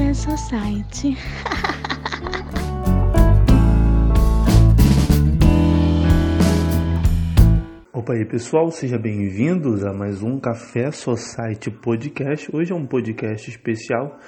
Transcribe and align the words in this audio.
Café 0.00 0.14
Society. 0.14 1.12
Opa 7.92 8.14
aí 8.14 8.24
pessoal, 8.24 8.70
sejam 8.70 8.98
bem-vindos 8.98 9.84
a 9.84 9.92
mais 9.92 10.22
um 10.22 10.40
Café 10.40 10.90
Society 10.90 11.70
Podcast. 11.70 12.48
Hoje 12.50 12.72
é 12.72 12.74
um 12.74 12.86
podcast 12.86 13.50
especial, 13.50 14.18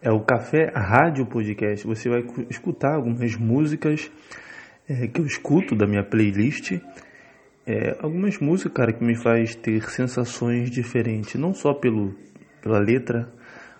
é 0.00 0.12
o 0.12 0.20
Café 0.20 0.70
Rádio 0.72 1.26
Podcast. 1.26 1.84
Você 1.84 2.08
vai 2.08 2.24
escutar 2.48 2.94
algumas 2.94 3.34
músicas 3.34 4.08
é, 4.88 5.08
que 5.08 5.20
eu 5.20 5.26
escuto 5.26 5.74
da 5.74 5.88
minha 5.88 6.04
playlist. 6.04 6.78
É, 7.66 7.96
algumas 7.98 8.38
músicas, 8.38 8.74
cara, 8.74 8.92
que 8.92 9.04
me 9.04 9.16
faz 9.16 9.56
ter 9.56 9.82
sensações 9.90 10.70
diferentes, 10.70 11.34
não 11.34 11.52
só 11.52 11.74
pelo, 11.74 12.14
pela 12.62 12.78
letra, 12.78 13.34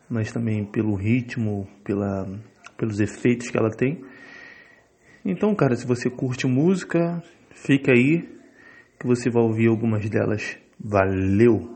mas 0.08 0.32
também 0.32 0.64
pelo 0.64 0.94
ritmo, 0.94 1.66
pela, 1.84 2.28
pelos 2.76 3.00
efeitos 3.00 3.48
que 3.48 3.58
ela 3.58 3.70
tem. 3.70 4.02
Então, 5.24 5.54
cara, 5.54 5.74
se 5.74 5.86
você 5.86 6.08
curte 6.08 6.46
música, 6.46 7.22
fica 7.50 7.92
aí 7.92 8.28
que 8.98 9.06
você 9.06 9.28
vai 9.28 9.42
ouvir 9.42 9.68
algumas 9.68 10.08
delas. 10.08 10.56
Valeu! 10.78 11.75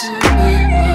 tonight 0.00 0.93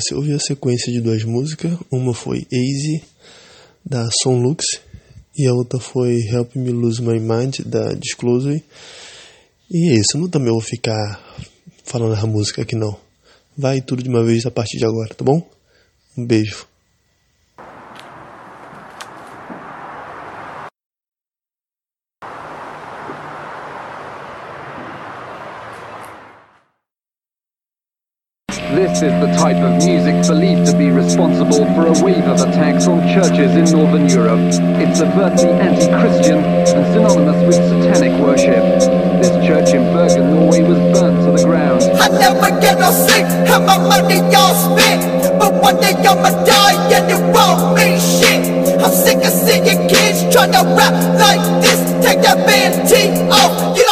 você 0.00 0.14
ouviu 0.14 0.36
a 0.36 0.40
sequência 0.40 0.92
de 0.92 1.00
duas 1.00 1.24
músicas. 1.24 1.76
Uma 1.90 2.14
foi 2.14 2.46
Easy, 2.52 3.02
da 3.84 4.08
Sonlux, 4.22 4.64
e 5.36 5.46
a 5.46 5.52
outra 5.52 5.80
foi 5.80 6.20
Help 6.20 6.54
Me 6.54 6.70
Lose 6.70 7.02
My 7.02 7.18
Mind, 7.18 7.60
da 7.66 7.94
Disclosure. 7.94 8.62
E 9.70 9.90
é 9.90 9.94
isso, 9.94 10.16
eu 10.16 10.20
não 10.20 10.28
também 10.28 10.52
vou 10.52 10.60
ficar 10.60 11.20
falando 11.84 12.14
a 12.14 12.26
música 12.26 12.62
aqui 12.62 12.76
não. 12.76 12.96
Vai 13.56 13.80
tudo 13.80 14.02
de 14.02 14.08
uma 14.08 14.24
vez 14.24 14.46
a 14.46 14.50
partir 14.50 14.78
de 14.78 14.86
agora, 14.86 15.14
tá 15.14 15.24
bom? 15.24 15.42
Um 16.16 16.24
beijo. 16.24 16.67
This 28.68 29.00
is 29.00 29.16
the 29.16 29.32
type 29.40 29.56
of 29.64 29.80
music 29.80 30.28
believed 30.28 30.68
to 30.68 30.76
be 30.76 30.90
responsible 30.90 31.64
for 31.72 31.88
a 31.88 31.96
wave 32.04 32.28
of 32.28 32.36
attacks 32.36 32.86
on 32.86 33.00
churches 33.08 33.56
in 33.56 33.64
Northern 33.72 34.06
Europe. 34.06 34.44
It's 34.76 35.00
overtly 35.00 35.48
anti-Christian 35.56 36.36
and 36.44 36.84
synonymous 36.92 37.40
with 37.48 37.56
satanic 37.64 38.12
worship. 38.20 38.60
This 39.24 39.32
church 39.40 39.72
in 39.72 39.88
Bergen, 39.96 40.36
Norway 40.36 40.60
was 40.68 40.76
burnt 40.92 41.16
to 41.24 41.32
the 41.32 41.48
ground. 41.48 41.80
I 41.96 42.12
never 42.12 42.60
get 42.60 42.76
no 42.76 42.92
sick, 42.92 43.24
have 43.48 43.64
my 43.64 43.80
money 43.80 44.20
all 44.36 44.52
spent. 44.52 45.00
But 45.40 45.54
one 45.64 45.80
day 45.80 45.96
I'ma 46.04 46.28
die 46.44 46.76
and 46.92 47.08
it 47.08 47.24
won't 47.32 47.72
mean 47.72 47.96
shit. 47.96 48.52
I'm 48.84 48.92
sick 48.92 49.16
of 49.24 49.32
seeing 49.32 49.64
kids 49.88 50.28
trying 50.28 50.52
to 50.52 50.60
rap 50.76 50.92
like 51.16 51.40
this. 51.64 51.80
Take 52.04 52.20
that 52.20 52.44
band 52.44 52.84
T 52.84 53.16
off, 53.32 53.78
you 53.78 53.87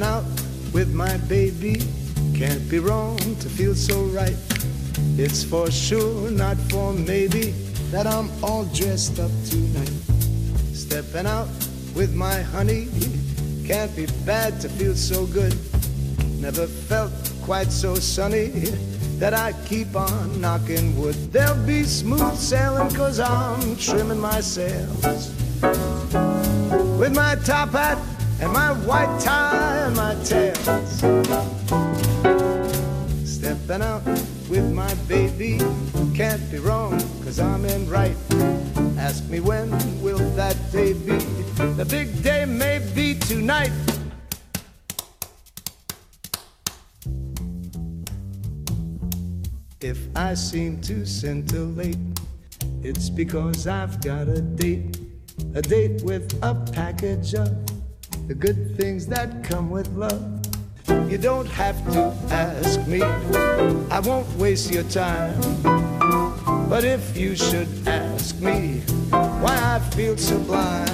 Stepping 0.00 0.16
out 0.16 0.72
with 0.72 0.94
my 0.94 1.14
baby 1.28 1.76
can't 2.34 2.70
be 2.70 2.78
wrong 2.78 3.18
to 3.18 3.50
feel 3.50 3.74
so 3.74 4.04
right. 4.04 4.36
It's 5.18 5.44
for 5.44 5.70
sure, 5.70 6.30
not 6.30 6.56
for 6.70 6.94
maybe, 6.94 7.50
that 7.90 8.06
I'm 8.06 8.30
all 8.42 8.64
dressed 8.72 9.20
up 9.20 9.30
tonight. 9.44 9.92
Stepping 10.72 11.26
out 11.26 11.48
with 11.94 12.14
my 12.14 12.40
honey 12.40 12.88
can't 13.66 13.94
be 13.94 14.06
bad 14.24 14.58
to 14.62 14.70
feel 14.70 14.94
so 14.94 15.26
good. 15.26 15.54
Never 16.40 16.66
felt 16.66 17.12
quite 17.42 17.70
so 17.70 17.94
sunny 17.94 18.46
that 19.18 19.34
I 19.34 19.52
keep 19.66 19.94
on 19.94 20.40
knocking 20.40 20.98
wood. 20.98 21.16
There'll 21.30 21.66
be 21.66 21.82
smooth 21.82 22.36
sailing 22.36 22.88
cause 22.94 23.20
I'm 23.20 23.76
trimming 23.76 24.18
my 24.18 24.40
sails. 24.40 25.34
With 26.98 27.14
my 27.14 27.34
top 27.44 27.72
hat 27.72 27.98
and 28.40 28.52
my 28.52 28.72
white 28.86 29.20
tie 29.20 29.76
and 29.86 29.96
my 29.96 30.14
tails. 30.24 30.98
Stepping 33.24 33.82
out 33.82 34.02
with 34.48 34.72
my 34.72 34.92
baby 35.06 35.58
can't 36.14 36.50
be 36.50 36.58
wrong 36.58 36.98
cause 37.22 37.38
I'm 37.38 37.64
in 37.64 37.88
right. 37.88 38.16
Ask 38.98 39.28
me 39.28 39.40
when 39.40 39.70
will 40.02 40.18
that 40.36 40.56
day 40.72 40.92
be? 40.94 41.18
The 41.76 41.86
big 41.88 42.22
day 42.22 42.44
may 42.46 42.78
be 42.94 43.14
tonight. 43.14 43.72
If 49.80 49.98
I 50.14 50.34
seem 50.34 50.80
to 50.82 51.06
scintillate, 51.06 51.96
it's 52.82 53.08
because 53.08 53.66
I've 53.66 54.02
got 54.02 54.28
a 54.28 54.40
date, 54.42 54.98
a 55.54 55.62
date 55.62 56.02
with 56.02 56.38
a 56.42 56.54
package 56.72 57.34
of 57.34 57.48
the 58.30 58.36
good 58.36 58.76
things 58.76 59.08
that 59.08 59.42
come 59.42 59.68
with 59.70 59.88
love. 59.88 60.22
You 61.10 61.18
don't 61.18 61.48
have 61.48 61.76
to 61.94 62.14
ask 62.32 62.86
me, 62.86 63.02
I 63.02 63.98
won't 63.98 64.28
waste 64.36 64.70
your 64.72 64.84
time. 64.84 65.34
But 66.68 66.84
if 66.84 67.16
you 67.16 67.34
should 67.34 67.66
ask 67.88 68.40
me 68.40 68.82
why 69.42 69.58
I 69.74 69.80
feel 69.96 70.16
sublime, 70.16 70.86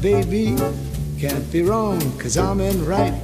baby 0.00 0.56
can't 1.18 1.50
be 1.50 1.62
wrong 1.62 2.00
cause 2.18 2.36
I'm 2.36 2.60
in 2.60 2.84
right. 2.86 3.14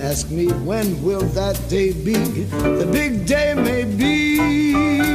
Ask 0.00 0.30
me 0.30 0.46
when 0.64 1.02
will 1.02 1.26
that 1.34 1.60
day 1.68 1.92
be? 1.92 2.14
The 2.14 2.88
big 2.90 3.26
day 3.26 3.54
may 3.54 3.84
be 3.84 5.07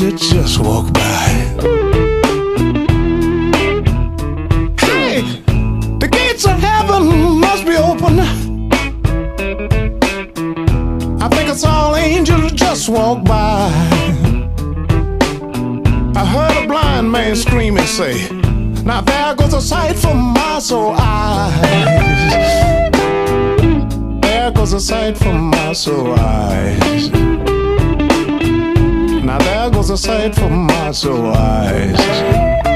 an 0.00 0.06
angel 0.06 0.18
just 0.18 0.58
walk 0.58 0.92
by. 0.92 1.26
Hey, 4.80 5.22
the 5.98 6.08
gates 6.10 6.44
of 6.46 6.58
heaven 6.58 7.38
must 7.38 7.64
be 7.64 7.76
open. 7.76 8.20
I 11.20 11.28
think 11.28 11.50
I 11.50 11.54
saw 11.54 11.94
an 11.94 12.04
angel 12.04 12.48
just 12.50 12.88
walk 12.88 13.24
by. 13.24 13.70
I 16.16 16.24
heard 16.24 16.64
a 16.64 16.66
blind 16.66 17.10
man 17.10 17.36
scream 17.36 17.76
and 17.76 17.88
say, 17.88 18.28
Now 18.84 19.00
there 19.00 19.34
goes 19.34 19.54
a 19.54 19.60
sight 19.60 19.96
for 19.96 20.14
my 20.14 20.58
soul 20.60 20.94
eyes. 20.96 22.32
There 24.22 24.50
goes 24.50 24.72
a 24.72 24.80
sight 24.80 25.16
for 25.18 25.34
my 25.34 25.72
soul 25.72 26.14
eyes. 26.18 27.63
Now 29.34 29.40
there 29.40 29.70
goes 29.70 29.90
a 29.90 29.96
sight 29.96 30.32
for 30.36 30.48
my 30.48 30.92
soul 30.92 31.34
eyes. 31.34 32.73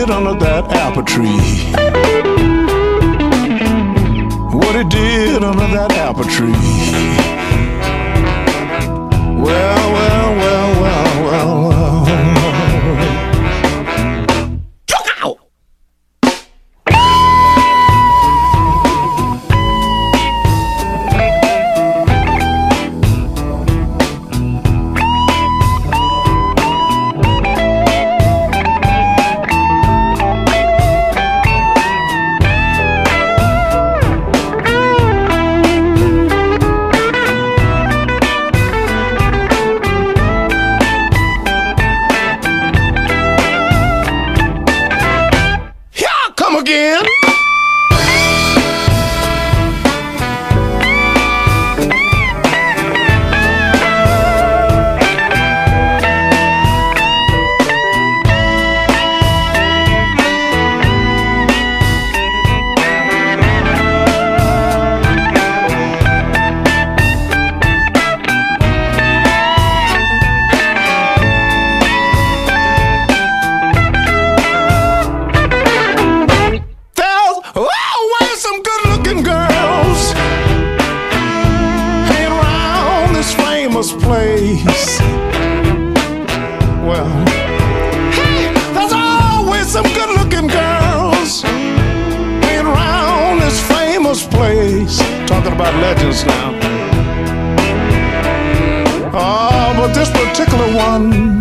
Did 0.00 0.10
under 0.10 0.32
that 0.32 0.64
apple 0.72 1.02
tree. 1.02 1.36
What 4.56 4.74
he 4.74 4.84
did 4.84 5.42
under 5.44 5.68
that 5.76 5.92
apple 5.92 6.24
tree. 6.24 6.52
Well, 9.44 9.92
well, 9.92 10.19
first 83.82 83.98
place. 84.00 85.00
Well, 86.84 87.08
hey, 88.12 88.52
there's 88.74 88.92
always 88.92 89.68
some 89.68 89.84
good 89.84 90.10
looking 90.18 90.48
girls 90.48 91.40
playing 92.42 92.66
around 92.66 93.40
this 93.40 93.58
famous 93.68 94.26
place. 94.26 94.98
Talking 95.26 95.52
about 95.52 95.74
legends 95.80 96.26
now. 96.26 96.58
Oh, 99.14 99.72
but 99.78 99.94
this 99.94 100.10
particular 100.10 100.68
one 100.76 101.40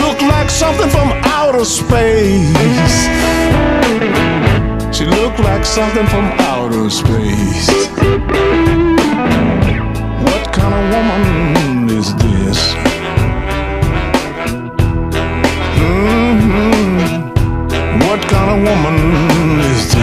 looked 0.00 0.22
like 0.22 0.48
something 0.48 0.88
from 0.88 1.12
outer 1.38 1.66
space. 1.66 2.96
She 4.96 5.04
looked 5.04 5.40
like 5.40 5.66
something 5.66 6.06
from 6.06 6.24
outer 6.48 6.88
space 6.88 7.90
kind 10.54 10.74
of 10.74 10.84
woman 10.94 11.88
is 11.98 12.08
this? 12.22 12.60
Mm 15.80 16.38
-hmm. 16.42 16.98
What 18.06 18.20
kind 18.32 18.50
of 18.54 18.58
woman 18.68 18.96
is 19.72 19.82
this? 19.86 19.93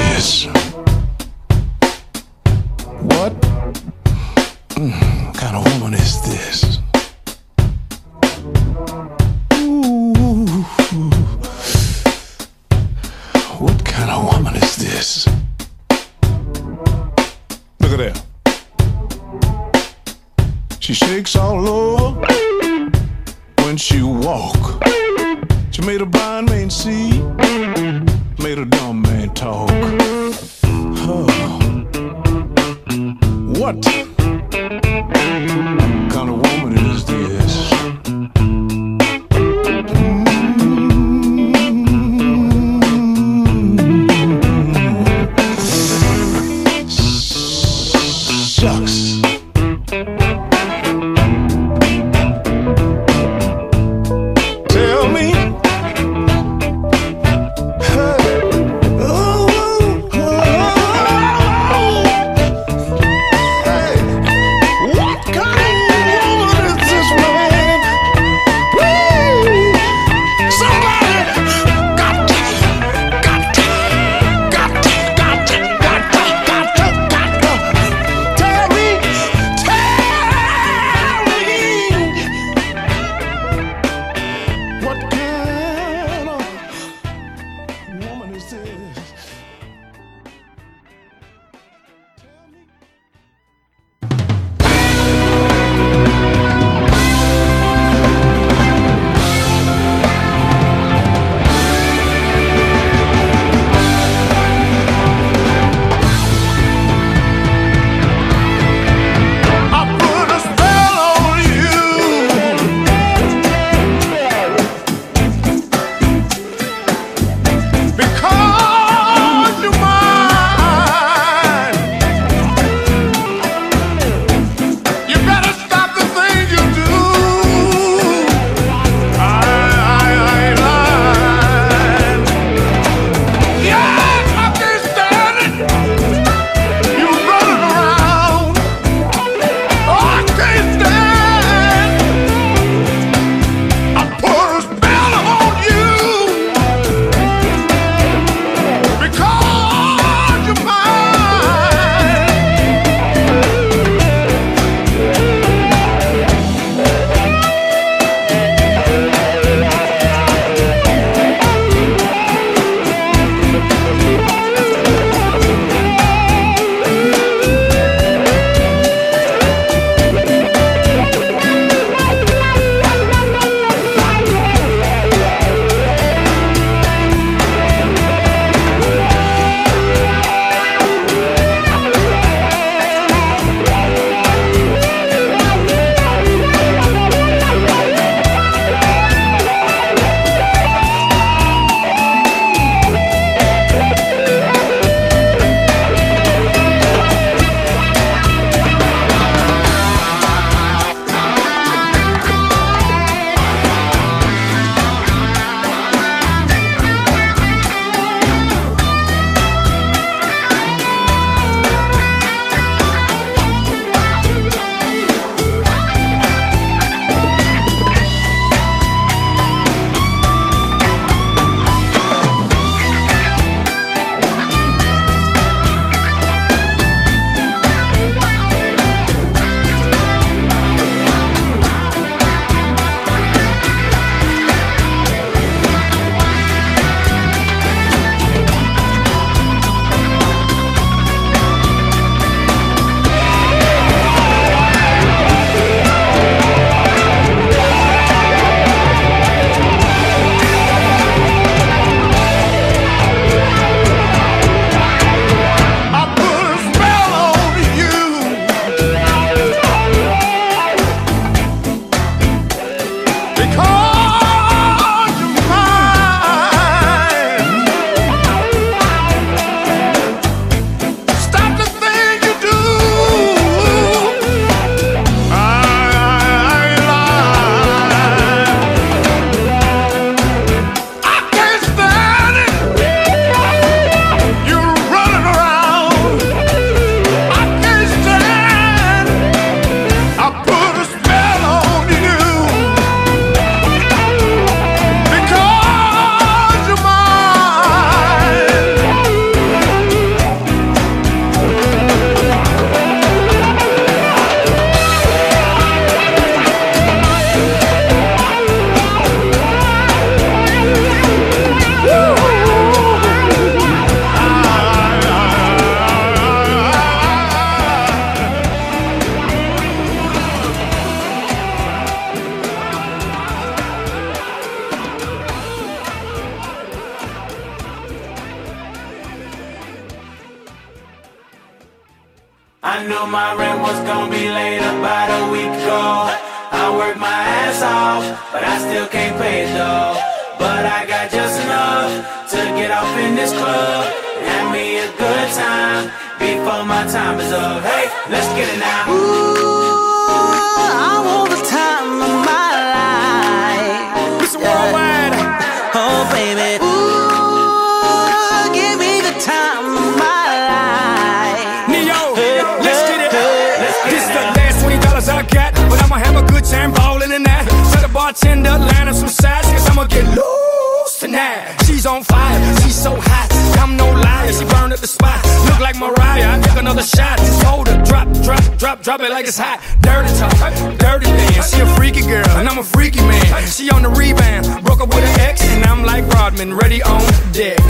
A 366.42 366.44
good 366.44 366.74
ballin' 366.74 367.12
in 367.12 367.24
that. 367.24 367.46
Tell 367.72 367.82
the 367.82 367.94
bartender 367.94 368.58
line 368.58 368.88
up 368.88 368.96
some 368.96 369.08
sides, 369.08 369.48
cause 369.48 369.70
I'ma 369.70 369.86
get 369.86 370.06
loose 370.06 371.00
tonight. 371.00 371.56
She's 371.66 371.86
on 371.86 372.04
fire, 372.04 372.40
she's 372.62 372.76
so 372.76 372.96
hot. 372.98 373.30
I'm 373.62 373.78
no 373.78 373.86
liar, 373.86 374.34
she 374.34 374.46
burned 374.46 374.74
up 374.74 374.80
the 374.80 374.88
spot. 374.88 375.24
Look 375.46 375.60
like 375.60 375.78
Mariah, 375.78 376.40
I 376.40 376.42
took 376.42 376.58
another 376.58 376.82
shot. 376.82 377.20
Hold 377.46 377.68
her, 377.68 377.78
drop, 377.84 378.08
drop, 378.26 378.58
drop, 378.58 378.82
drop 378.82 379.02
it 379.02 379.12
like 379.12 379.28
it's 379.28 379.38
hot. 379.38 379.62
Dirty 379.82 380.10
talk, 380.18 380.34
dirty 380.80 381.06
dance. 381.06 381.54
She 381.54 381.62
a 381.62 381.68
freaky 381.78 382.02
girl, 382.02 382.28
and 382.38 382.50
I'm 382.50 382.58
a 382.58 382.64
freaky 382.64 383.02
man. 383.02 383.48
She 383.48 383.70
on 383.70 383.84
the 383.84 383.90
rebound, 383.90 384.66
broke 384.66 384.82
up 384.82 384.90
with 384.90 385.06
an 385.06 385.20
ex, 385.22 385.46
and 385.46 385.64
I'm 385.66 385.84
like 385.84 386.08
Rodman, 386.08 386.56
ready 386.56 386.82
on 386.82 387.02
deck. 387.34 387.62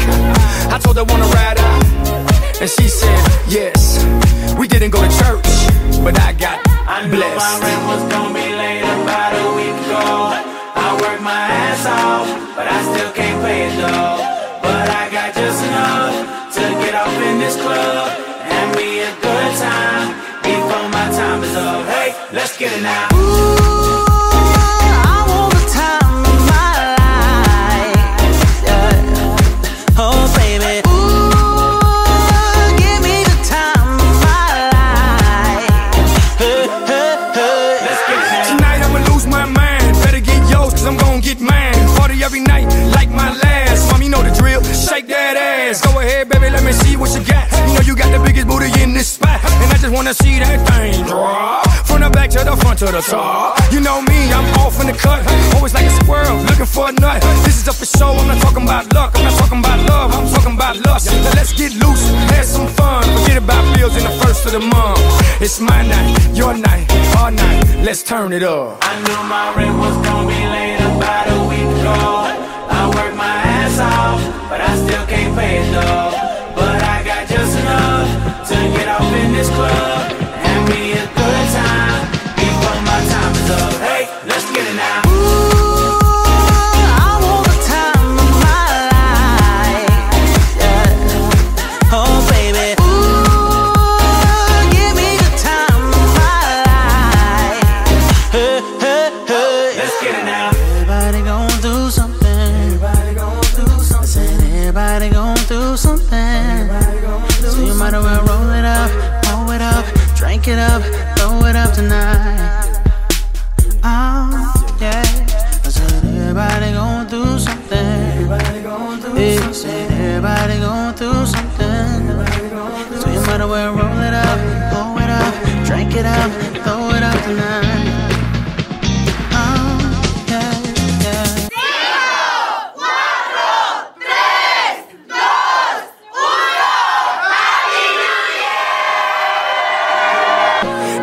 I 0.71 0.79
told 0.81 0.95
her 0.95 1.03
wanna 1.03 1.27
ride 1.27 1.59
out. 1.59 1.83
And 2.61 2.69
she 2.69 2.87
said, 2.87 3.19
yes. 3.49 4.30
We 4.61 4.67
didn't 4.67 4.91
go 4.91 5.01
to 5.01 5.09
church, 5.17 5.41
but 6.05 6.13
I 6.21 6.33
got 6.33 6.61
I 6.85 7.07
knew 7.07 7.17
my 7.17 7.33
blessed. 7.33 7.63
rent 7.63 7.81
was 7.89 8.03
gonna 8.13 8.31
be 8.31 8.45
late 8.53 8.85
about 8.85 9.33
a 9.33 9.47
week 9.57 9.73
ago. 9.73 10.37
I 10.77 10.87
worked 11.01 11.23
my 11.23 11.41
ass 11.65 11.83
off, 11.89 12.29
but 12.55 12.67
I 12.69 12.77
still 12.93 13.11
can't 13.11 13.41
pay 13.41 13.65
it 13.65 13.75
though. 13.81 14.21
But 14.61 14.87
I 14.87 15.09
got 15.09 15.33
just 15.33 15.65
enough 15.65 16.53
to 16.53 16.61
get 16.77 16.93
off 16.93 17.09
in 17.09 17.39
this 17.39 17.55
club. 17.57 18.05
Have 18.53 18.75
me 18.77 19.01
a 19.01 19.09
good 19.25 19.51
time 19.57 20.13
before 20.45 20.87
my 20.93 21.09
time 21.09 21.41
is 21.41 21.55
up. 21.55 21.83
Hey, 21.87 22.13
let's 22.31 22.55
get 22.55 22.71
it 22.71 22.83
now. 22.83 23.09
Ooh, 23.15 23.70
me 46.71 46.77
see 46.83 46.95
what 46.95 47.11
you 47.15 47.23
got. 47.25 47.51
You 47.67 47.73
know 47.75 47.83
you 47.83 47.95
got 47.95 48.11
the 48.15 48.21
biggest 48.23 48.47
booty 48.47 48.71
in 48.81 48.93
this 48.93 49.07
spot. 49.07 49.39
And 49.43 49.71
I 49.71 49.77
just 49.77 49.93
wanna 49.93 50.13
see 50.13 50.39
that 50.39 50.57
thing 50.69 51.05
drop. 51.05 51.67
From 51.87 52.01
the 52.01 52.09
back 52.09 52.29
to 52.31 52.43
the 52.43 52.55
front 52.57 52.79
to 52.79 52.85
the 52.85 53.01
top. 53.01 53.59
You 53.71 53.79
know 53.81 54.01
me, 54.01 54.31
I'm 54.31 54.47
off 54.59 54.79
in 54.79 54.87
the 54.87 54.93
cut. 54.93 55.19
Always 55.55 55.73
like 55.73 55.85
a 55.85 55.95
squirrel, 56.01 56.37
looking 56.49 56.65
for 56.65 56.89
a 56.89 56.91
nut. 56.91 57.21
This 57.43 57.57
is 57.61 57.67
up 57.67 57.75
for 57.75 57.85
show, 57.85 58.11
I'm 58.13 58.27
not 58.27 58.41
talking 58.41 58.63
about 58.63 58.93
luck. 58.93 59.11
I'm 59.15 59.23
not 59.23 59.37
talking 59.39 59.59
about 59.59 59.79
love, 59.89 60.09
I'm 60.13 60.27
talking 60.33 60.55
about 60.55 60.75
lust. 60.85 61.07
Now 61.11 61.33
let's 61.35 61.53
get 61.53 61.71
loose, 61.83 62.03
have 62.35 62.45
some 62.45 62.67
fun. 62.67 63.03
Forget 63.19 63.37
about 63.37 63.63
bills 63.75 63.95
in 63.97 64.03
the 64.03 64.15
first 64.23 64.45
of 64.45 64.51
the 64.53 64.59
month. 64.59 65.01
It's 65.41 65.59
my 65.59 65.81
night, 65.87 66.15
your 66.33 66.53
night, 66.53 66.87
our 67.17 67.31
night. 67.31 67.63
Let's 67.83 68.03
turn 68.03 68.31
it 68.33 68.43
up. 68.43 68.79
I 68.81 68.93
knew 69.03 69.21
my 69.35 69.45
rent 69.57 69.75
was 69.77 69.95
gonna 70.05 70.27
be 70.27 70.41
late 70.55 70.79
about 70.79 71.25
a 71.35 71.39
week 71.51 71.69
ago. 71.79 71.99
I 72.77 72.81
worked 72.95 73.17
my 73.17 73.35
ass 73.59 73.77
off, 73.79 74.21
but 74.49 74.61
I 74.61 74.71
still 74.83 75.05
can't 75.07 75.35
pay 75.35 75.57
it 75.59 75.71
though. 75.73 76.20
To 78.51 78.77
get 78.77 78.87
off 78.87 79.13
in 79.13 79.31
this 79.31 79.49
club. 79.49 80.30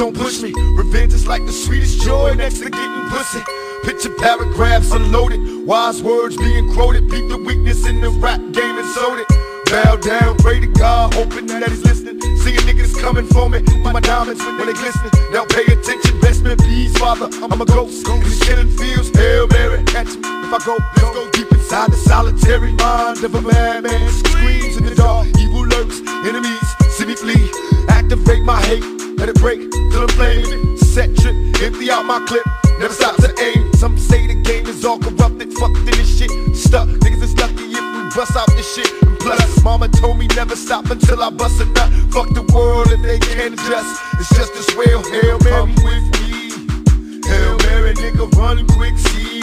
Don't 0.00 0.16
push 0.16 0.40
me. 0.40 0.50
Revenge 0.76 1.12
is 1.12 1.26
like 1.26 1.44
the 1.44 1.52
sweetest 1.52 2.00
joy 2.00 2.32
next 2.32 2.60
to 2.60 2.70
getting 2.70 3.10
pussy. 3.10 3.42
Picture 3.84 4.08
paragraphs 4.16 4.92
unloaded, 4.92 5.66
wise 5.66 6.02
words 6.02 6.38
being 6.38 6.72
quoted. 6.72 7.06
Beat 7.10 7.28
the 7.28 7.36
weakness 7.36 7.86
in 7.86 8.00
the 8.00 8.08
rap 8.08 8.40
game 8.52 8.78
and 8.78 8.88
sold 8.96 9.18
it. 9.18 9.28
Bow 9.66 9.96
down, 9.96 10.38
pray 10.38 10.58
to 10.58 10.68
God, 10.68 11.12
hoping 11.12 11.46
that 11.48 11.68
he's 11.68 11.84
listening. 11.84 12.18
Seeing 12.38 12.64
niggas 12.64 12.98
coming 12.98 13.26
for 13.26 13.50
me, 13.50 13.60
my 13.84 14.00
diamonds 14.00 14.40
when 14.42 14.64
they 14.64 14.72
glistening. 14.72 15.12
Now 15.32 15.44
pay 15.44 15.68
attention, 15.68 16.18
best 16.20 16.44
man, 16.44 16.56
please, 16.56 16.96
father. 16.96 17.28
I'm 17.44 17.60
a 17.60 17.66
ghost, 17.66 18.08
in 18.08 18.20
these 18.20 18.40
killing 18.40 18.70
fields. 18.70 19.10
Hail 19.10 19.48
Mary, 19.48 19.84
catch 19.84 20.16
me 20.16 20.24
if 20.24 20.52
I 20.54 20.64
go. 20.64 20.78
Let's 20.96 21.12
go 21.12 21.30
deep 21.32 21.52
inside 21.52 21.92
the 21.92 22.00
solitary 22.08 22.72
mind 22.72 23.22
of 23.22 23.34
a 23.34 23.42
madman. 23.42 24.08
Screams 24.24 24.78
in 24.78 24.84
the 24.86 24.94
dark, 24.94 25.28
evil 25.36 25.66
lurks, 25.66 26.00
enemies 26.24 26.70
see 27.00 27.06
me 27.06 27.16
flee. 27.16 27.50
Activate 27.88 28.42
my 28.44 28.60
hate, 28.62 28.84
let 29.20 29.28
it 29.28 29.36
break 29.36 29.60
till 29.70 30.02
I'm 30.02 30.08
flaming. 30.08 30.76
Set 30.78 31.14
trip, 31.16 31.36
empty 31.62 31.90
out 31.90 32.06
my 32.06 32.24
clip, 32.26 32.44
never 32.78 32.92
stop 32.92 33.16
to 33.16 33.30
aim. 33.38 33.70
Some 33.74 33.98
say 33.98 34.26
the 34.26 34.34
game 34.42 34.66
is 34.66 34.84
all 34.84 34.98
corrupted, 34.98 35.52
fucked 35.52 35.76
in 35.76 35.84
this 35.84 36.18
shit. 36.18 36.30
Stuck, 36.56 36.88
niggas 36.88 37.22
is 37.22 37.36
lucky 37.36 37.68
if 37.68 37.84
we 37.94 38.02
bust 38.16 38.34
out 38.34 38.48
this 38.56 38.74
shit. 38.74 38.90
And 39.02 39.18
plus, 39.20 39.62
mama 39.62 39.88
told 39.88 40.18
me 40.18 40.26
never 40.28 40.56
stop 40.56 40.90
until 40.90 41.22
I 41.22 41.30
bust 41.30 41.60
a 41.60 41.66
nut. 41.66 41.92
Fuck 42.10 42.32
the 42.32 42.42
world 42.54 42.88
if 42.90 43.02
they 43.02 43.18
can't 43.18 43.54
adjust. 43.54 44.00
It's 44.18 44.30
just 44.30 44.52
as 44.56 44.68
well, 44.74 45.02
Hail 45.12 45.38
Mary 45.44 45.74
with 45.84 46.06
me. 46.16 47.20
Hail 47.28 47.56
Mary, 47.68 47.92
nigga, 47.94 48.24
run 48.32 48.66
quick, 48.68 48.96
see 48.96 49.40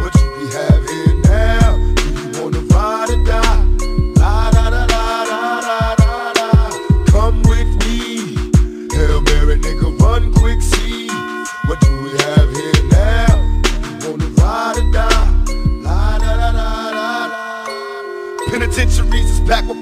what 0.00 0.14
you 0.16 0.28
be 0.40 0.52
having 0.56 1.09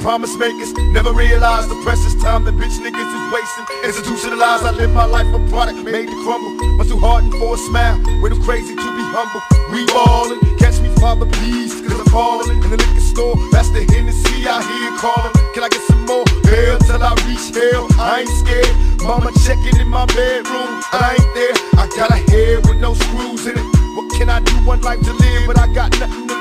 promise 0.08 0.36
makers 0.38 0.72
never 0.96 1.12
realized 1.12 1.68
the 1.68 1.78
precious 1.84 2.14
time 2.22 2.42
that 2.42 2.54
bitch 2.56 2.80
niggas 2.80 3.10
is 3.12 3.24
wasting. 3.28 3.66
Institutionalized, 3.84 4.64
I 4.64 4.70
live 4.72 4.90
my 4.90 5.04
life 5.04 5.28
a 5.36 5.40
product 5.52 5.84
made 5.84 6.08
to 6.08 6.16
crumble. 6.24 6.56
Much 6.80 6.88
too 6.88 6.98
hardened 6.98 7.34
for 7.34 7.54
a 7.54 7.58
smile, 7.68 8.00
way 8.22 8.30
too 8.30 8.40
crazy 8.40 8.74
to 8.74 8.88
be 8.96 9.04
humble. 9.12 9.42
We 9.68 9.84
ballin', 9.92 10.40
catch 10.56 10.80
me, 10.80 10.88
father, 10.96 11.26
please, 11.26 11.76
cause 11.84 11.92
I'm 11.92 12.06
falling. 12.08 12.56
In 12.64 12.70
the 12.70 12.78
liquor 12.80 13.04
store, 13.04 13.36
that's 13.52 13.68
the 13.68 13.84
Hennessy 13.84 14.48
I 14.48 14.64
hear 14.64 14.90
calling. 14.96 15.32
Can 15.52 15.62
I 15.62 15.68
get 15.68 15.84
some 15.84 16.06
more? 16.08 16.24
Hell 16.48 16.78
till 16.88 17.02
I 17.04 17.12
reach 17.28 17.52
hell, 17.52 17.84
I 18.00 18.24
ain't 18.24 18.32
scared. 18.40 18.74
Mama 19.04 19.30
checking 19.44 19.76
in 19.78 19.88
my 19.88 20.06
bedroom, 20.16 20.72
I 20.96 21.20
ain't 21.20 21.32
there. 21.36 21.56
I 21.76 21.84
got 21.94 22.10
a 22.10 22.20
head 22.32 22.64
with 22.66 22.80
no 22.80 22.94
screws 22.94 23.44
in 23.44 23.60
it. 23.60 23.68
What 23.92 24.08
can 24.16 24.30
I 24.30 24.40
do? 24.40 24.56
One 24.64 24.80
life 24.80 25.04
to 25.04 25.12
live, 25.12 25.42
but 25.46 25.58
I 25.60 25.68
got 25.74 25.92
nothing. 26.00 26.37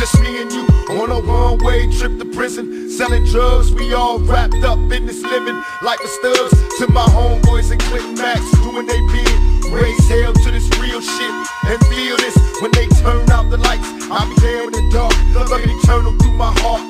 Just 0.00 0.18
me 0.22 0.40
and 0.40 0.50
you 0.50 0.64
on 0.96 1.10
a 1.10 1.20
one-way 1.20 1.86
trip 1.92 2.18
to 2.18 2.24
prison, 2.24 2.88
selling 2.88 3.22
drugs. 3.26 3.70
We 3.70 3.92
all 3.92 4.18
wrapped 4.18 4.64
up 4.64 4.78
in 4.78 5.04
this 5.04 5.22
living 5.22 5.62
like 5.82 6.00
the 6.00 6.08
studs. 6.08 6.78
To 6.78 6.90
my 6.90 7.04
homeboys 7.12 7.70
and 7.70 7.78
Clinton 7.82 8.14
Max 8.14 8.40
doing 8.62 8.86
they 8.86 8.98
bid. 9.12 9.64
Raise 9.70 10.08
hell 10.08 10.32
to 10.32 10.50
this 10.50 10.66
real 10.80 11.02
shit 11.02 11.34
and 11.68 11.78
feel 11.92 12.16
this 12.16 12.34
when 12.62 12.72
they 12.72 12.86
turn 13.04 13.30
out 13.30 13.50
the 13.50 13.58
lights. 13.58 13.86
I'll 14.10 14.26
be 14.26 14.40
there 14.40 14.64
in 14.64 14.72
the 14.72 14.88
dark, 14.90 15.12
love 15.34 15.60
eternal 15.60 16.16
through 16.16 16.32
my 16.32 16.50
heart. 16.64 16.80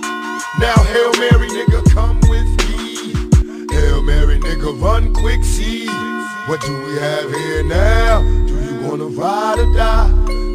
Now 0.60 0.78
Hail 0.78 1.10
Mary, 1.18 1.48
nigga, 1.48 1.82
come 1.90 2.20
with 2.30 2.46
me. 2.70 3.10
Hail 3.74 4.02
Mary, 4.04 4.38
nigga, 4.38 4.80
run 4.80 5.12
quick, 5.12 5.42
see. 5.42 5.88
What 6.46 6.60
do 6.60 6.72
we 6.86 6.94
have 7.00 7.28
here 7.28 7.64
now? 7.64 8.22
Do 8.22 8.54
you 8.54 8.88
wanna 8.88 9.06
ride 9.06 9.58
or 9.58 9.74
die? 9.74 10.10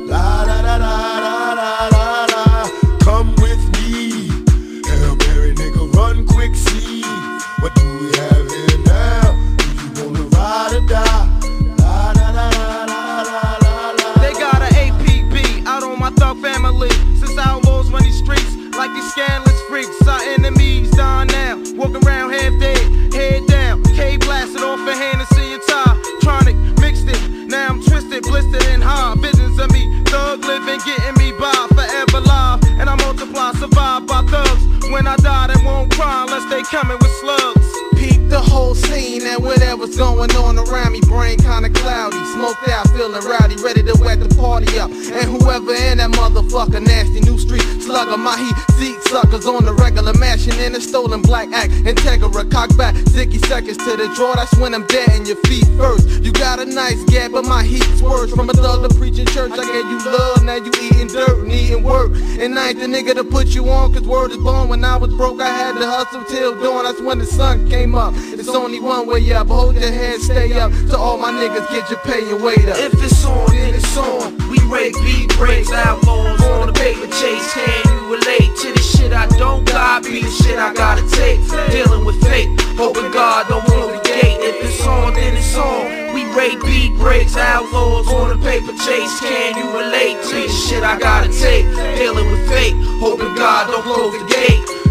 La 0.08 0.46
da 0.46 0.62
da 0.62 0.78
da 0.78 1.20
da 1.20 1.90
da. 1.90 1.95
Whole 38.76 38.92
scene 38.92 39.26
and 39.26 39.44
whatever's 39.44 39.98
going 39.98 40.32
on 40.36 40.58
around 40.58 40.92
me. 40.92 41.00
Brain 41.02 41.38
kinda 41.38 41.70
cloudy, 41.70 42.24
smoked 42.34 42.68
out, 42.70 42.90
feeling 42.92 43.24
rowdy, 43.24 43.56
ready 43.58 43.84
to 43.84 43.96
wet 44.00 44.20
the 44.20 44.34
party 44.36 44.80
up. 44.80 44.90
And 44.90 45.26
whoever 45.30 45.74
in 45.74 45.98
that 45.98 46.12
motherfucker, 46.12 46.82
nasty 46.82 47.22
new 47.22 47.38
street 47.38 47.64
slugger, 47.82 48.18
my 48.18 48.38
heat 48.38 48.56
seat 48.78 49.02
suckers 49.04 49.46
on 49.46 49.66
the 49.66 49.74
regular, 49.74 50.14
mashing 50.14 50.60
in 50.60 50.76
a 50.76 50.82
stolen 50.82 51.22
black 51.22 51.52
act. 51.54 51.72
Integra, 51.72 52.50
cock 52.52 52.76
back, 52.78 52.96
sticky 53.10 53.40
seconds 53.40 53.78
to 53.78 53.96
the 53.96 54.12
draw. 54.16 54.36
That's 54.36 54.56
when 54.58 54.74
I'm 54.74 54.86
dead 54.88 55.10
in 55.16 55.26
your 55.26 55.38
feet 55.48 55.68
first. 55.78 56.08
You 56.24 56.32
got 56.32 56.60
a 56.60 56.66
nice 56.66 57.04
gap, 57.06 57.32
but 57.32 57.46
my 57.46 57.64
heat's 57.64 58.02
worse. 58.02 58.32
From 58.32 58.50
a 58.50 58.54
thug 58.54 58.88
to 58.88 58.96
preaching 58.96 59.28
church, 59.28 59.52
I 59.52 59.66
gave 59.66 59.86
you 59.86 60.00
love, 60.06 60.44
now 60.44 60.56
you 60.56 60.72
eating 60.82 61.08
dirt 61.08 61.44
and 61.44 61.52
eating 61.52 61.84
work. 61.84 62.12
And 62.40 62.58
I 62.58 62.70
ain't 62.70 62.80
the 62.80 62.88
nigga 62.88 63.14
to 63.16 63.24
put 63.24 63.48
you 63.48 63.70
on, 63.70 63.94
cause 63.94 64.04
word 64.04 64.32
is 64.32 64.38
born. 64.38 64.70
When 64.70 64.84
I 64.84 64.98
was 64.98 65.14
broke, 65.14 65.40
I 65.40 65.48
had 65.48 65.78
to 65.80 65.86
hustle 65.86 66.24
till 66.26 66.60
dawn. 66.62 66.84
That's 66.84 67.02
when 67.02 67.20
the 67.20 67.26
sun 67.26 67.70
came 67.70 67.96
up. 67.96 68.14
It's 68.16 68.50
only 68.66 68.80
one 68.80 69.06
way 69.06 69.22
up. 69.32 69.46
Hold 69.48 69.76
your 69.76 69.92
head, 69.92 70.20
stay 70.20 70.52
up. 70.60 70.72
To 70.90 70.98
all 70.98 71.20
my 71.20 71.30
niggas, 71.30 71.70
get 71.70 71.88
your 71.88 72.00
pay 72.00 72.28
and 72.32 72.44
wait 72.44 72.66
up. 72.68 72.76
If 72.78 72.94
it's 73.04 73.24
on, 73.24 73.46
then 73.52 73.76
it's 73.76 73.96
on. 73.96 74.34
We 74.50 74.58
rake 74.66 74.96
beat 75.06 75.30
breaks, 75.38 75.72
outlaws 75.72 76.42
on 76.42 76.66
the 76.66 76.74
paper 76.74 77.06
chase. 77.06 77.54
Can 77.54 77.82
you 77.86 78.16
relate 78.16 78.50
to 78.66 78.74
the 78.74 78.82
shit 78.82 79.14
I 79.14 79.28
don't 79.38 79.66
got? 79.68 80.04
Be 80.04 80.24
the 80.24 80.32
shit 80.32 80.58
I 80.58 80.74
gotta 80.74 81.06
take. 81.14 81.40
Dealing 81.70 82.06
with 82.06 82.20
fate, 82.26 82.50
hoping 82.74 83.12
God 83.12 83.48
don't 83.50 83.64
close 83.66 83.94
the 83.94 84.02
gate. 84.02 84.40
If 84.42 84.58
it's 84.66 84.82
on, 84.82 85.14
then 85.14 85.38
it's 85.38 85.56
on. 85.56 86.16
We 86.16 86.26
rake 86.34 86.60
beat 86.66 86.98
breaks, 86.98 87.38
outlaws 87.38 88.08
on 88.08 88.30
the 88.34 88.44
paper 88.44 88.74
chase. 88.82 89.20
Can 89.20 89.62
you 89.62 89.70
relate 89.78 90.18
to 90.34 90.36
the 90.42 90.50
shit 90.50 90.82
I 90.82 90.98
gotta 90.98 91.30
take? 91.30 91.70
Dealing 92.02 92.32
with 92.32 92.50
fate, 92.50 92.74
hoping 92.98 93.36
God 93.36 93.70
don't 93.70 93.84
close 93.84 94.18
the 94.18 94.26
gate. 94.26 94.85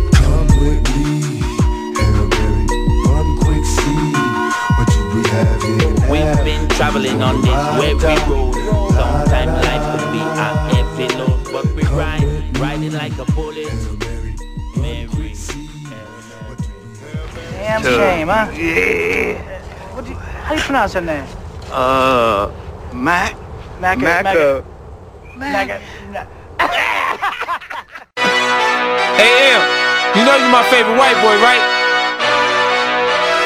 We've 6.11 6.45
been 6.45 6.69
traveling 6.71 7.23
on 7.23 7.41
this 7.43 7.61
weary 7.79 8.17
road. 8.29 8.55
Sometimes 8.93 9.53
life 9.67 9.85
can 9.99 10.13
be 10.13 10.21
a 10.21 10.49
heavy 10.75 11.09
load, 11.17 11.45
but 11.53 11.67
we 11.75 11.83
ride, 11.85 12.59
riding 12.59 12.93
like 12.93 13.17
a 13.19 13.25
bullet. 13.33 13.73
Mary. 14.77 15.35
Damn 17.53 17.83
shame, 17.83 18.29
huh? 18.29 18.51
Yeah. 18.53 19.41
What 19.95 20.05
do 20.05 20.11
you, 20.11 20.17
how 20.17 20.51
do 20.51 20.57
you 20.57 20.63
pronounce 20.63 20.95
your 20.95 21.03
name? 21.03 21.27
Uh, 21.73 22.51
Mac. 22.93 23.35
Mac. 23.81 23.99
Macca. 23.99 24.65
Mac. 25.37 25.81
Hey, 29.15 29.55
M, 29.55 29.63
you 30.19 30.25
know 30.27 30.37
you're 30.37 30.51
my 30.51 30.63
favorite 30.71 30.99
white 30.99 31.15
boy, 31.23 31.39
right? 31.41 31.63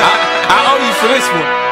I, 0.00 0.10
I 0.48 0.58
owe 0.72 0.80
you 0.80 0.92
for 0.94 1.08
this 1.08 1.28
one. 1.30 1.67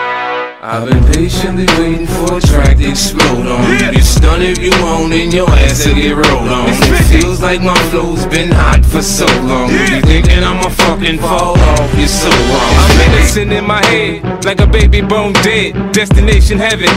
I've 0.69 0.89
been 0.91 1.05
patiently 1.14 1.64
waiting 1.79 2.09
for 2.09 2.39
a 2.39 2.41
track 2.41 2.79
to 2.79 2.91
explode 2.91 3.47
on. 3.47 3.71
You 3.71 3.79
get 3.93 4.03
stunned 4.03 4.43
if 4.43 4.59
you 4.59 4.73
want, 4.83 5.12
and 5.12 5.33
your 5.33 5.49
ass 5.49 5.87
will 5.87 5.95
get 5.95 6.17
rolled 6.17 6.51
on. 6.51 6.67
It 6.67 7.05
feels 7.07 7.41
like 7.41 7.62
my 7.62 7.79
flow's 7.91 8.27
been 8.27 8.51
hot 8.51 8.85
for 8.85 9.01
so 9.01 9.27
long. 9.47 9.71
You 9.71 10.03
thinking 10.03 10.43
I'ma 10.43 10.69
fucking 10.71 11.21
fall 11.21 11.55
off? 11.55 11.95
You're 11.95 12.09
so 12.09 12.31
wrong. 12.51 12.75
I'm 12.83 12.99
medicine 12.99 13.53
in 13.53 13.64
my 13.64 13.85
head, 13.87 14.45
like 14.45 14.59
a 14.59 14.67
baby 14.67 15.03
bone 15.03 15.35
dead. 15.47 15.93
Destination 15.93 16.59
heaven. 16.59 16.91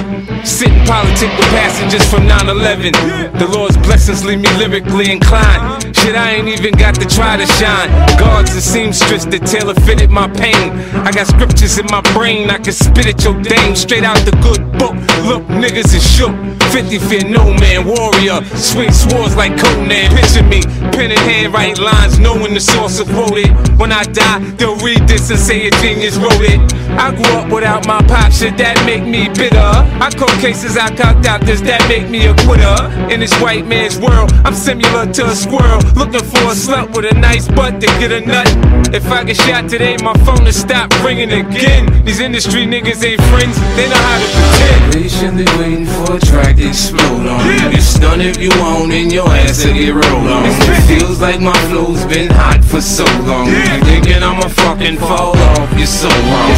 Sitting 0.43 0.83
politic 0.85 1.29
with 1.37 1.49
passengers 1.53 2.09
from 2.09 2.25
9-11. 2.25 3.37
The 3.37 3.47
Lord's 3.53 3.77
blessings 3.77 4.25
leave 4.25 4.39
me 4.39 4.49
lyrically 4.57 5.11
inclined. 5.11 5.95
Shit, 5.95 6.15
I 6.15 6.31
ain't 6.31 6.47
even 6.47 6.73
got 6.73 6.95
to 6.95 7.05
try 7.05 7.37
to 7.37 7.45
shine. 7.45 7.89
Guards 8.17 8.53
and 8.53 8.63
seamstress 8.63 9.25
that 9.25 9.45
tailor 9.45 9.75
fitted 9.85 10.09
my 10.09 10.27
pain. 10.27 10.71
I 11.05 11.11
got 11.11 11.27
scriptures 11.27 11.77
in 11.77 11.85
my 11.91 12.01
brain, 12.13 12.49
I 12.49 12.57
can 12.57 12.73
spit 12.73 13.05
at 13.05 13.23
your 13.23 13.39
straight 13.75 14.03
out 14.03 14.17
the 14.25 14.31
good 14.41 14.61
book. 14.77 14.95
Look, 15.25 15.43
niggas 15.47 15.93
is 15.95 16.05
shook. 16.05 16.35
50 16.71 16.99
fear 16.99 17.23
no 17.27 17.53
man, 17.55 17.85
warrior. 17.85 18.43
Swing 18.55 18.91
swords 18.91 19.35
like 19.35 19.57
Conan. 19.57 20.15
Picture 20.15 20.43
me, 20.43 20.61
pen 20.93 21.11
in 21.11 21.17
hand, 21.17 21.53
write 21.53 21.79
lines, 21.79 22.19
knowing 22.19 22.53
the 22.53 22.59
source 22.59 22.99
of 22.99 23.07
quoted. 23.09 23.49
When 23.79 23.91
I 23.91 24.03
die, 24.03 24.39
they'll 24.57 24.77
read 24.77 25.07
this 25.07 25.29
and 25.29 25.39
say 25.39 25.67
a 25.67 25.71
genius 25.81 26.17
wrote 26.17 26.41
it. 26.41 26.59
I 26.97 27.13
grew 27.15 27.33
up 27.37 27.51
without 27.51 27.87
my 27.87 28.01
pop, 28.03 28.31
shit 28.31 28.57
that 28.57 28.77
make 28.85 29.03
me 29.03 29.29
bitter. 29.29 29.57
I 29.57 30.09
call 30.11 30.29
cases, 30.41 30.77
I 30.77 30.93
cocked 30.95 31.25
out 31.25 31.41
this 31.41 31.61
that 31.61 31.81
make 31.89 32.09
me 32.09 32.27
a 32.27 32.33
quitter. 32.45 32.77
In 33.11 33.19
this 33.19 33.33
white 33.41 33.65
man's 33.65 33.97
world, 33.97 34.31
I'm 34.45 34.53
similar 34.53 35.11
to 35.13 35.25
a 35.25 35.35
squirrel. 35.35 35.81
Looking 35.95 36.25
for 36.25 36.53
a 36.53 36.55
slut 36.57 36.95
with 36.95 37.11
a 37.11 37.15
nice 37.15 37.47
butt 37.47 37.81
to 37.81 37.87
get 37.97 38.11
a 38.11 38.21
nut. 38.21 38.47
If 38.93 39.09
I 39.11 39.23
get 39.23 39.37
shot 39.37 39.69
today, 39.69 39.97
my 40.03 40.13
phone 40.25 40.43
will 40.43 40.51
stop 40.51 40.91
ringing 41.03 41.31
again. 41.31 42.03
These 42.05 42.19
industry 42.19 42.65
niggas 42.65 43.03
ain't 43.05 43.21
friends, 43.29 43.48
they 43.75 43.87
know 43.89 43.95
how 43.97 44.17
to 44.19 44.27
pretend. 44.27 44.93
Patiently 44.93 45.47
waiting 45.57 45.85
for 45.85 46.17
a 46.17 46.19
track 46.19 46.57
to 46.57 46.67
explode 46.67 47.25
on. 47.27 47.41
You 47.45 47.71
get 47.71 47.81
stunned 47.81 48.21
if 48.21 48.37
you 48.37 48.49
want, 48.61 48.91
and 48.91 49.11
your 49.11 49.27
ass 49.29 49.65
will 49.65 49.73
get 49.73 49.93
rolled 49.93 50.27
on. 50.27 50.45
It 50.45 50.81
feels 50.87 51.19
like 51.21 51.39
my 51.39 51.55
flow's 51.69 52.03
been 52.05 52.29
hot 52.29 52.63
for 52.63 52.81
so 52.81 53.05
long. 53.23 53.47
You 53.47 53.61
thinking 53.85 54.21
I'ma 54.23 54.47
fucking 54.49 54.97
fall 54.97 55.37
off? 55.37 55.69
You're 55.77 55.87
so 55.87 56.09
wrong. 56.09 56.51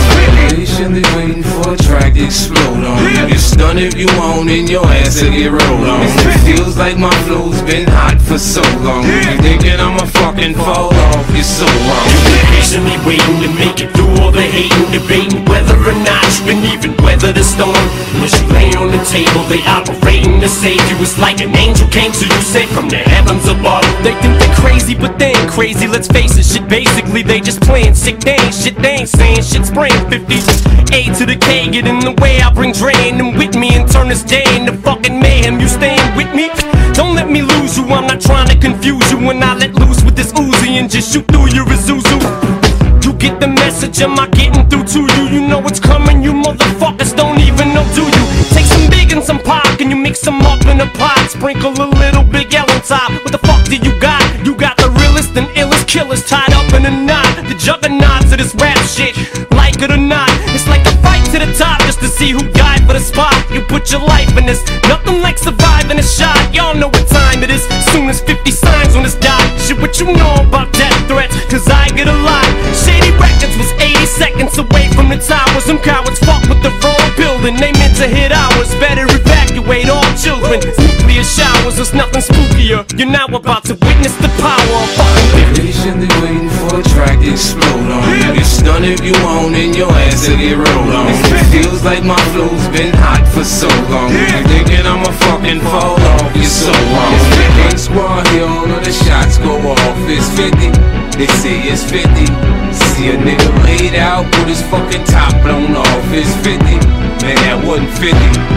Patiently 0.49 1.03
waiting 1.15 1.43
for 1.43 1.73
a 1.73 1.77
track 1.77 2.13
to 2.13 2.23
explode 2.25 2.83
on. 2.83 2.97
You 3.03 3.27
get 3.27 3.39
stunned 3.39 3.79
if 3.79 3.95
you 3.97 4.07
want, 4.17 4.49
and 4.49 4.69
your 4.69 4.85
ass 4.85 5.21
will 5.21 5.31
get 5.31 5.51
rolled 5.51 5.87
on. 5.87 6.01
It 6.07 6.39
feels 6.47 6.77
like 6.77 6.97
my 6.97 7.13
flow's 7.27 7.61
been 7.63 7.87
hot 7.87 8.21
for 8.21 8.39
so 8.39 8.61
long. 8.81 9.03
You 9.03 9.37
thinking 9.43 9.79
I'ma 9.79 10.05
fucking 10.05 10.55
fall 10.55 10.93
off? 10.93 11.25
You're 11.35 11.43
so 11.43 11.65
wrong. 11.65 12.09
patiently 12.55 12.97
waiting 13.05 13.39
to 13.43 13.49
make 13.59 13.79
it 13.81 13.91
through 13.95 14.11
all 14.21 14.31
the 14.31 14.41
hating, 14.41 14.91
debating 14.91 15.45
whether 15.45 15.75
or 15.75 15.97
not 16.07 16.21
you 16.39 16.53
can 16.53 16.61
even 16.71 16.95
weather 17.03 17.31
the 17.31 17.43
storm. 17.43 17.75
When 18.19 18.31
you 18.31 18.45
lay 18.55 18.71
on 18.79 18.89
the 18.89 19.03
table, 19.05 19.43
they 19.51 19.61
operating 19.67 20.39
to 20.39 20.49
save 20.49 20.81
you. 20.89 20.97
It's 21.03 21.19
like 21.19 21.41
an 21.41 21.55
angel 21.55 21.87
came 21.89 22.11
to 22.11 22.25
you, 22.25 22.41
sent 22.41 22.69
from 22.71 22.89
the 22.89 22.97
heavens 22.97 23.45
above. 23.47 23.83
They 24.03 24.15
think 24.23 24.39
they 24.39 24.51
crazy, 24.55 24.95
but 24.95 25.19
they 25.19 25.35
ain't 25.35 25.51
crazy. 25.51 25.87
Let's 25.87 26.07
face 26.07 26.37
it, 26.37 26.45
shit. 26.45 26.67
Basically, 26.67 27.21
they 27.23 27.39
just 27.39 27.61
playing 27.61 27.95
sick. 27.95 28.19
They 28.19 28.37
shit. 28.51 28.75
They 28.77 29.03
ain't 29.03 29.09
saying 29.09 29.43
shit. 29.43 29.65
Spraying 29.65 30.09
50. 30.09 30.71
A 30.91 31.07
to 31.15 31.25
the 31.25 31.37
K, 31.39 31.69
get 31.69 31.87
in 31.87 31.99
the 31.99 32.11
way. 32.21 32.41
I 32.41 32.51
bring 32.53 32.73
drain 32.73 33.17
them 33.17 33.35
with 33.37 33.55
me 33.55 33.75
and 33.75 33.89
turn 33.89 34.09
this 34.09 34.23
day 34.23 34.43
into 34.55 34.73
fucking 34.73 35.19
mayhem. 35.19 35.59
You 35.59 35.67
staying 35.67 36.15
with 36.15 36.33
me? 36.35 36.49
Don't 36.93 37.15
let 37.15 37.29
me 37.29 37.41
lose 37.41 37.77
you. 37.77 37.85
I'm 37.85 38.07
not 38.07 38.19
trying 38.19 38.47
to 38.49 38.57
confuse 38.57 39.09
you. 39.11 39.19
When 39.19 39.41
I 39.43 39.55
let 39.55 39.73
loose 39.73 40.03
with 40.03 40.15
this 40.15 40.33
Uzi 40.33 40.79
and 40.79 40.89
just 40.89 41.13
shoot 41.13 41.25
through 41.27 41.49
your 41.55 41.65
Isuzu. 41.65 42.19
You 43.05 43.13
get 43.13 43.39
the 43.39 43.47
message, 43.47 44.01
am 44.01 44.19
I 44.19 44.27
getting 44.27 44.67
through 44.69 44.85
to 44.93 44.99
you? 45.15 45.23
You 45.29 45.47
know 45.47 45.59
what's 45.59 45.79
mix 50.21 50.25
them 50.25 50.41
up 50.41 50.65
in 50.67 50.79
a 50.81 50.89
pot. 50.97 51.29
Sprinkle 51.29 51.73
a 51.81 51.87
little 51.87 52.23
Big 52.23 52.53
L 52.53 52.69
on 52.69 52.81
top. 52.81 53.11
What 53.23 53.31
the 53.31 53.39
fuck 53.39 53.65
do 53.65 53.77
you 53.77 53.99
got? 53.99 54.21
You 54.45 54.55
got 54.55 54.77
the 54.77 54.89
realest 55.01 55.35
and 55.35 55.47
illest 55.55 55.87
killers 55.87 56.25
tied 56.25 56.53
up 56.53 56.73
in 56.73 56.85
a 56.85 56.91
knot. 56.91 57.25
The 57.47 57.55
juggernauts 57.55 58.31
of 58.31 58.37
this 58.37 58.53
rap 58.55 58.77
shit, 58.85 59.15
like 59.51 59.81
it 59.81 59.91
or 59.91 59.97
not. 59.97 60.29
It's 60.53 60.67
like 60.67 60.85
a 60.85 60.93
fight 61.01 61.25
to 61.31 61.39
the 61.39 61.51
top 61.57 61.79
just 61.81 61.99
to 61.99 62.07
see 62.07 62.31
who 62.31 62.41
died 62.51 62.85
for 62.85 62.93
the 62.93 62.99
spot. 62.99 63.33
You 63.51 63.61
put 63.61 63.91
your 63.91 64.01
life 64.01 64.35
in 64.37 64.45
this, 64.45 64.61
nothing 64.87 65.21
like 65.21 65.37
surviving 65.37 65.97
a 65.97 66.03
shot. 66.03 66.37
Y'all 66.53 66.75
know 66.75 66.89
what 66.89 67.07
time 67.07 67.43
it 67.43 67.49
is. 67.49 67.63
Soon 67.91 68.09
as 68.09 68.21
50 68.21 68.51
signs 68.51 68.95
on 68.95 69.03
this 69.03 69.15
dot. 69.15 69.41
Shit, 69.59 69.79
what 69.79 69.99
you 69.99 70.05
know 70.05 70.35
about 70.45 70.73
death 70.73 70.97
threats? 71.07 71.33
Cause 71.49 71.67
I 71.69 71.89
get 71.89 72.07
a 72.07 72.17
lot. 72.29 72.45
Shady 72.75 73.11
Records 73.17 73.55
was 73.57 73.71
80 73.79 74.05
seconds 74.05 74.57
away 74.57 74.89
from 74.93 75.09
the 75.09 75.17
towers. 75.17 75.65
Some 75.65 75.79
cowards 75.79 76.19
fuck 76.19 76.41
with 76.49 76.61
the 76.61 76.71
wrong 76.83 77.07
building. 77.17 77.55
They 77.57 77.71
meant 77.73 77.95
to 77.97 78.07
hit 78.07 78.31
ours. 78.31 78.69
Better 78.75 79.05
evacuate 79.09 79.89
all 79.89 80.00
children. 80.21 80.61
Nuclear 80.77 81.25
showers, 81.25 81.75
there's 81.75 81.93
nothing 81.93 82.21
spookier. 82.21 82.85
You're 82.97 83.09
now 83.09 83.25
about 83.25 83.65
to 83.65 83.73
witness 83.73 84.13
the 84.21 84.29
power 84.37 84.77
of 84.77 84.89
fucking 84.93 85.57
Patiently 85.57 86.09
waiting 86.21 86.49
for 86.61 86.77
a 86.77 86.83
track 86.93 87.17
to 87.19 87.33
explode 87.33 87.89
on 87.89 88.05
you. 88.13 88.37
You 88.37 88.45
stun 88.45 88.85
if 88.85 89.01
you 89.01 89.17
want 89.25 89.57
and 89.57 89.75
your 89.75 89.89
ass 89.89 90.29
will 90.29 90.37
get 90.37 90.57
rolled 90.61 90.93
on. 90.93 91.09
It 91.09 91.45
feels 91.49 91.83
like 91.83 92.05
my 92.05 92.21
flow's 92.31 92.67
been 92.69 92.93
hot 92.93 93.25
for 93.33 93.43
so 93.43 93.67
long. 93.89 94.13
You 94.13 94.45
thinking 94.45 94.85
I'ma 94.85 95.09
fucking 95.25 95.61
fall 95.65 95.97
off? 95.97 96.29
You're 96.37 96.45
so 96.45 96.71
wrong. 96.93 97.17
Gang 97.57 97.77
squad 97.77 98.27
here, 98.29 98.45
all 98.45 98.69
of 98.69 98.85
the 98.85 98.93
shots 98.93 99.41
go 99.41 99.57
off. 99.57 99.97
It's 100.05 100.29
50. 100.37 100.69
They 101.17 101.29
say 101.41 101.57
it's 101.65 101.83
50. 101.83 102.29
See 102.69 103.09
a 103.09 103.17
nigga 103.17 103.49
laid 103.65 103.97
out 103.97 104.25
with 104.37 104.53
his 104.53 104.61
fucking 104.69 105.03
top 105.05 105.33
blown 105.41 105.75
off. 105.75 106.05
It's 106.13 106.29
50. 106.45 107.00
Man, 107.31 107.43
that 107.43 107.65
wasn't 107.65 107.89
50. 107.91 108.11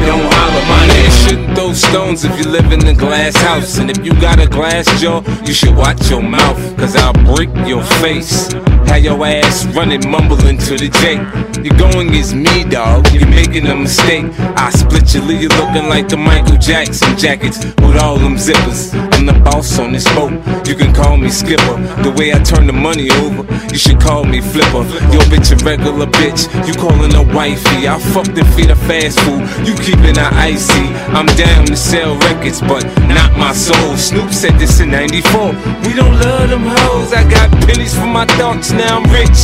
Don't 0.07 0.27
holler, 0.35 0.65
my 0.67 0.83
nigga. 0.91 1.29
Shouldn't 1.29 1.57
throw 1.57 1.73
stones 1.73 2.25
if 2.25 2.37
you 2.39 2.51
live 2.51 2.73
in 2.73 2.87
a 2.89 2.95
glass 2.95 3.37
house. 3.37 3.79
And 3.79 3.89
if 3.89 4.05
you 4.05 4.13
got 4.21 4.41
a 4.41 4.49
glass 4.49 4.87
jaw, 5.01 5.23
you 5.47 5.55
should 5.55 5.77
watch 5.77 6.11
your 6.11 6.23
mouth. 6.23 6.59
Cause 6.77 6.97
I'll 6.97 7.13
break 7.35 7.51
your 7.69 7.83
face. 8.03 8.53
Have 8.91 9.03
your 9.03 9.25
ass 9.27 9.65
running, 9.67 10.09
mumbling 10.11 10.59
to 10.59 10.77
the 10.77 10.89
J. 10.89 11.23
You're 11.63 11.79
going 11.79 12.09
against 12.11 12.35
me, 12.35 12.65
dog. 12.65 13.07
You're 13.13 13.27
making 13.29 13.67
a 13.67 13.75
mistake. 13.75 14.27
I 14.57 14.71
split 14.71 15.15
your 15.15 15.25
you 15.33 15.49
looking 15.49 15.89
like 15.89 16.09
the 16.09 16.17
Michael 16.17 16.59
Jackson 16.59 17.17
jackets 17.17 17.65
with 17.65 17.97
all 17.97 18.17
them 18.17 18.37
zippers. 18.37 18.93
I'm 19.15 19.27
the 19.27 19.33
boss 19.45 19.79
on 19.79 19.93
this 19.93 20.05
boat. 20.15 20.33
You 20.69 20.75
can 20.75 20.93
call 20.93 21.17
me 21.17 21.31
skipper. 21.31 21.77
The 22.03 22.15
way 22.19 22.33
I 22.33 22.43
turn 22.43 22.67
the 22.67 22.73
money 22.73 23.11
over, 23.23 23.43
you 23.73 23.79
should 23.79 24.01
call 24.01 24.25
me 24.25 24.41
flipper. 24.41 24.85
Yo, 25.11 25.21
bitch, 25.33 25.51
a 25.53 25.65
regular 25.65 26.07
bitch. 26.07 26.45
You 26.67 26.75
calling 26.75 27.15
a 27.15 27.23
wifey. 27.35 27.89
I 27.89 27.99
fucked 27.99 28.37
and 28.37 28.47
her 28.69 28.83
fast 28.89 29.19
food. 29.21 29.43
You 29.67 29.75
keeping 29.77 30.17
her 30.17 30.31
icy. 30.33 30.87
I'm 31.17 31.27
down 31.37 31.67
to 31.67 31.77
sell 31.77 32.17
records, 32.29 32.61
but 32.61 32.85
not 33.09 33.37
my 33.37 33.53
soul. 33.53 33.97
Snoop 33.97 34.31
said 34.33 34.59
this 34.59 34.81
in 34.81 34.91
94. 34.91 35.53
We 35.87 35.95
don't 35.95 36.19
love 36.21 36.51
them 36.51 36.67
hoes. 36.67 37.13
I 37.13 37.29
got 37.29 37.51
pennies 37.67 37.95
for 37.95 38.07
my 38.07 38.27
thoughts, 38.39 38.71
now 38.73 39.01
I'm 39.01 39.11
rich. 39.13 39.39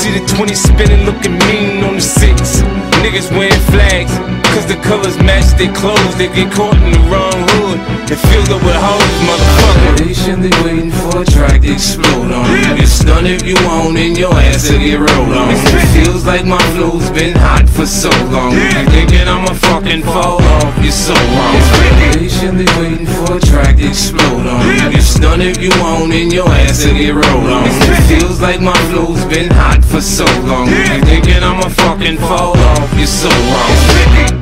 See 0.00 0.12
the 0.18 0.24
20 0.34 0.54
spinning, 0.54 1.04
looking 1.06 1.38
mean 1.50 1.84
on 1.84 1.94
the 1.96 2.00
six. 2.00 2.62
Niggas 3.02 3.30
wearing 3.36 3.62
flags, 3.70 4.12
cause 4.52 4.66
the 4.66 4.76
colors 4.84 5.16
match 5.18 5.56
their 5.56 5.72
clothes. 5.72 6.14
They 6.16 6.28
get 6.28 6.52
caught 6.52 6.76
in 6.76 6.92
the 6.92 7.02
wrong 7.08 7.38
hood 7.56 7.78
and 8.12 8.20
filled 8.28 8.52
up 8.52 8.62
with 8.62 8.76
hoes, 8.76 9.16
motherfucker. 9.24 9.92
Patiently 10.04 10.52
waiting 10.64 10.92
for 10.92 11.22
a 11.22 11.24
track 11.24 11.62
to 11.62 11.72
explode 11.72 12.30
on 12.30 12.44
you. 12.52 12.84
You 12.84 12.86
stun 12.86 13.26
if 13.26 13.42
you 13.42 13.56
want 13.64 13.96
and 13.96 14.16
your 14.16 14.34
ass 14.34 14.70
will 14.70 14.78
get 14.78 15.00
rolled 15.00 15.32
on. 15.32 15.50
It 15.50 15.88
feels 15.96 16.26
like 16.26 16.44
my 16.44 16.62
flow's 16.76 17.08
been 17.10 17.34
hot 17.36 17.68
for 17.68 17.86
so 17.86 18.10
long. 18.30 18.52
You 18.52 18.84
thinking 18.92 19.26
I'ma 19.26 19.54
fucking 19.72 20.02
fall 20.02 20.42
off? 20.42 20.72
You're 20.84 20.92
so 20.92 21.14
wrong. 21.14 21.56
Patiently 22.12 22.68
waiting 22.78 23.06
for 23.06 23.36
a 23.36 23.40
track 23.40 23.76
to 23.76 23.88
explode 23.88 24.46
on. 24.46 24.92
You 24.92 25.00
stun 25.00 25.40
if 25.40 25.58
you 25.62 25.70
want 25.80 26.12
and 26.12 26.32
your 26.32 26.48
ass 26.48 26.84
will 26.84 26.94
get 26.94 27.14
rolled 27.14 27.50
on. 27.50 27.64
It 27.66 28.04
feels 28.08 28.40
like 28.40 28.60
my 28.60 28.76
flow's 28.92 29.24
been 29.32 29.50
hot 29.50 29.84
for 29.84 30.00
so 30.00 30.26
long. 30.44 30.68
You 30.68 31.00
thinking 31.08 31.42
I'ma 31.42 31.68
fucking 31.68 32.18
fall 32.18 32.56
off? 32.56 32.92
You're 32.98 33.06
so 33.06 33.30
wrong. 33.30 34.41